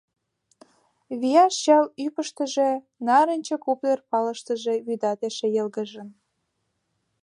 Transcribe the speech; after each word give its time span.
Вияш 1.19 1.53
чал 1.63 1.85
ӱпыштыжӧ, 2.05 2.71
нарынче 3.05 3.55
куптыр 3.63 3.99
палыштыже 4.09 4.75
вӱдат 4.87 5.19
эше 5.27 5.47
йылгыжын. 5.55 6.09